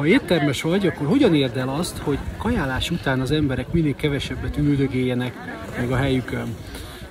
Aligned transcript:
Ha 0.00 0.06
éttermes 0.06 0.62
vagy, 0.62 0.86
akkor 0.86 1.06
hogyan 1.06 1.34
érd 1.34 1.56
el 1.56 1.68
azt, 1.68 1.98
hogy 1.98 2.18
kajálás 2.38 2.90
után 2.90 3.20
az 3.20 3.30
emberek 3.30 3.72
minél 3.72 3.94
kevesebbet 3.94 4.56
üldögéljenek 4.56 5.34
meg 5.78 5.90
a 5.90 5.96
helyükön? 5.96 6.56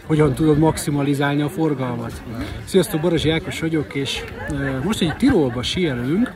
Hogyan 0.06 0.34
tudod 0.34 0.58
maximalizálni 0.58 1.42
a 1.42 1.50
forgalmat? 1.50 2.24
Sziasztok, 2.66 3.02
Barazsi 3.02 3.30
Ákos 3.30 3.60
vagyok, 3.60 3.96
és 3.96 4.24
most 4.84 5.02
egy 5.02 5.16
Tirolba 5.16 5.64
sielünk. 5.64 6.34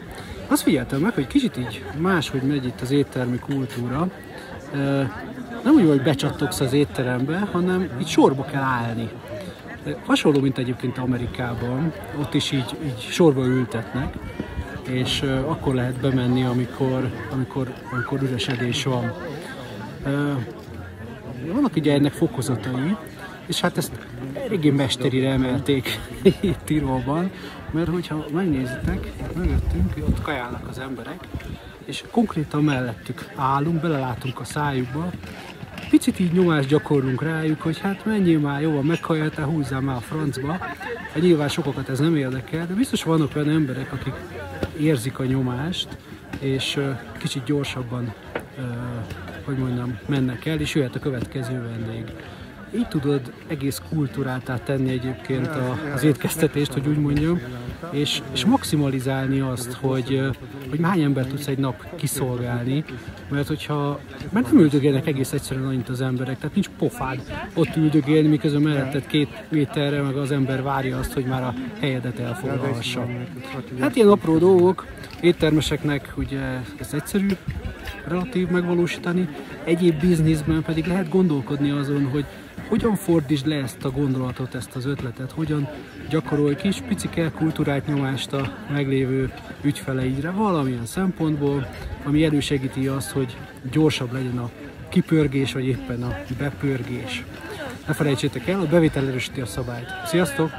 Azt 0.47 0.62
figyeltem 0.62 1.02
meg, 1.02 1.13
hogy 1.13 1.28
kicsit 1.28 1.58
így 1.58 1.84
máshogy 1.97 2.42
megy 2.42 2.65
itt 2.65 2.81
az 2.81 2.92
éttermi 2.92 3.40
kultúra. 3.40 4.10
Nem 5.63 5.74
úgy, 5.74 5.88
hogy 5.88 6.01
becsattogsz 6.01 6.60
az 6.60 6.74
étterembe, 6.74 7.47
hanem 7.51 7.90
itt 7.99 8.08
sorba 8.08 8.44
kell 8.44 8.63
állni. 8.63 9.10
Hasonló, 10.06 10.40
mint 10.40 10.58
egyébként 10.58 10.97
Amerikában, 10.97 11.94
ott 12.20 12.33
is 12.33 12.51
így, 12.51 12.76
így 12.85 13.08
sorba 13.10 13.46
ültetnek 13.46 14.13
és 14.90 15.22
akkor 15.22 15.74
lehet 15.74 16.00
bemenni, 16.00 16.44
amikor, 16.44 17.12
amikor, 17.32 17.73
amikor 17.91 18.22
üresedés 18.22 18.84
van. 18.84 19.14
Vannak 21.46 21.76
ugye 21.76 21.94
ennek 21.94 22.12
fokozatai, 22.12 22.96
és 23.46 23.62
hát 23.62 23.77
ezt 23.77 23.91
eléggé 24.46 24.70
mesterire 24.70 25.30
emelték 25.30 26.00
itt 26.40 26.60
Tirolban, 26.64 27.32
mert 27.72 27.90
hogyha 27.90 28.26
megnézitek, 28.34 29.12
mögöttünk, 29.36 29.94
ott 30.00 30.22
kajálnak 30.22 30.68
az 30.70 30.80
emberek, 30.80 31.27
és 31.86 32.04
konkrétan 32.12 32.63
mellettük 32.63 33.30
állunk, 33.36 33.82
belelátunk 33.82 34.40
a 34.40 34.44
szájukba, 34.44 35.12
picit 35.90 36.20
így 36.20 36.32
nyomást 36.32 36.68
gyakorlunk 36.68 37.22
rájuk, 37.22 37.62
hogy 37.62 37.80
hát 37.80 38.05
menjél 38.05 38.40
már, 38.40 38.62
jó, 38.62 38.82
meghajoltál, 38.82 39.46
húzzál 39.46 39.82
már 39.82 39.96
a 39.96 40.00
francba. 40.00 40.52
Hát 40.52 41.22
nyilván 41.22 41.48
sokakat 41.48 41.90
ez 41.90 42.00
nem 42.00 42.16
érdekel, 42.16 42.68
de 42.68 42.74
biztos 42.74 43.04
vannak 43.04 43.36
olyan 43.36 43.50
emberek, 43.50 43.94
akik 43.94 44.13
érzik 44.80 45.20
a 45.20 45.26
nyomást, 45.26 45.88
és 46.40 46.80
kicsit 47.18 47.44
gyorsabban, 47.44 48.13
hogy 49.46 49.58
mondjam, 49.58 49.99
mennek 50.05 50.46
el, 50.46 50.60
és 50.60 50.76
jöhet 50.76 50.96
a 50.96 50.99
következő 50.99 51.62
vendég 51.62 52.13
így 52.76 52.88
tudod 52.88 53.34
egész 53.48 53.82
kultúráltá 53.90 54.57
tenni 54.57 54.91
egyébként 54.91 55.48
a, 55.48 55.77
az 55.93 56.04
étkeztetést, 56.04 56.74
hogy 56.74 56.88
úgy 56.88 56.98
mondjam, 56.98 57.40
és, 57.91 58.21
és 58.34 58.46
maximalizálni 58.46 59.40
azt, 59.40 59.74
hogy, 59.74 60.21
hogy 60.70 60.79
hány 60.82 61.01
ember 61.01 61.26
tudsz 61.26 61.48
egy 61.48 61.57
nap 61.57 61.96
kiszolgálni, 61.96 62.84
mert 63.29 63.48
hogyha, 63.48 63.99
mert 64.29 64.51
nem 64.51 64.61
üldögélnek 64.61 65.07
egész 65.07 65.31
egyszerűen 65.31 65.67
annyit 65.67 65.89
az 65.89 66.01
emberek, 66.01 66.38
tehát 66.38 66.53
nincs 66.53 66.69
pofád 66.77 67.47
ott 67.53 67.75
üldögélni, 67.75 68.27
miközben 68.27 68.61
melletted 68.61 69.07
két 69.07 69.44
méterre, 69.49 70.01
meg 70.01 70.16
az 70.16 70.31
ember 70.31 70.63
várja 70.63 70.97
azt, 70.97 71.13
hogy 71.13 71.25
már 71.25 71.44
a 71.44 71.53
helyedet 71.79 72.19
elfoglalhassa. 72.19 73.05
Hát 73.79 73.95
ilyen 73.95 74.07
apró 74.09 74.38
dolgok, 74.38 74.85
éttermeseknek 75.21 76.13
ugye 76.17 76.41
ez 76.79 76.94
egyszerű, 76.94 77.27
relatív 78.07 78.47
megvalósítani, 78.47 79.27
egyéb 79.63 79.99
bizniszben 79.99 80.61
pedig 80.61 80.85
lehet 80.85 81.09
gondolkodni 81.09 81.69
azon, 81.69 82.09
hogy 82.09 82.25
hogyan 82.67 82.95
fordítsd 82.95 83.45
le 83.45 83.55
ezt 83.55 83.85
a 83.85 83.91
gondolatot, 83.91 84.55
ezt 84.55 84.75
az 84.75 84.85
ötletet, 84.85 85.31
hogyan 85.31 85.69
gyakorolj 86.09 86.55
kis 86.55 86.81
picike 86.87 87.31
kultúrált 87.31 87.87
nyomást 87.87 88.33
a 88.33 88.53
meglévő 88.71 89.33
ügyfeleidre 89.61 90.31
valamilyen 90.31 90.85
szempontból, 90.85 91.67
ami 92.03 92.23
elősegíti 92.23 92.87
azt, 92.87 93.11
hogy 93.11 93.37
gyorsabb 93.71 94.11
legyen 94.11 94.37
a 94.37 94.49
kipörgés, 94.89 95.53
vagy 95.53 95.65
éppen 95.65 96.03
a 96.03 96.15
bepörgés. 96.37 97.23
Ne 97.87 97.93
felejtsétek 97.93 98.47
el, 98.47 98.59
a 98.59 98.65
bevétel 98.65 99.07
erősíti 99.07 99.41
a 99.41 99.45
szabályt. 99.45 99.88
Sziasztok! 100.05 100.51